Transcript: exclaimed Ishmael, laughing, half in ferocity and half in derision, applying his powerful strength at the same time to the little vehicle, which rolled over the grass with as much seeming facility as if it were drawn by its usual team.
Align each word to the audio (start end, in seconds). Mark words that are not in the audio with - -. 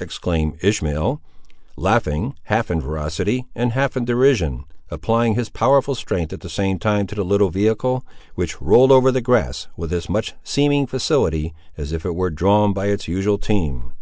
exclaimed 0.00 0.58
Ishmael, 0.60 1.20
laughing, 1.76 2.34
half 2.46 2.68
in 2.68 2.80
ferocity 2.80 3.46
and 3.54 3.70
half 3.74 3.96
in 3.96 4.04
derision, 4.04 4.64
applying 4.90 5.36
his 5.36 5.48
powerful 5.50 5.94
strength 5.94 6.32
at 6.32 6.40
the 6.40 6.48
same 6.48 6.80
time 6.80 7.06
to 7.06 7.14
the 7.14 7.24
little 7.24 7.50
vehicle, 7.50 8.04
which 8.34 8.60
rolled 8.60 8.90
over 8.90 9.12
the 9.12 9.20
grass 9.20 9.68
with 9.76 9.92
as 9.92 10.08
much 10.08 10.34
seeming 10.42 10.88
facility 10.88 11.54
as 11.76 11.92
if 11.92 12.04
it 12.04 12.16
were 12.16 12.28
drawn 12.30 12.72
by 12.72 12.86
its 12.86 13.06
usual 13.06 13.38
team. 13.38 13.92